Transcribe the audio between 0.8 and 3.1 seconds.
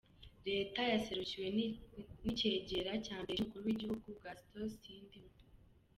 yaserukiwe n'icegera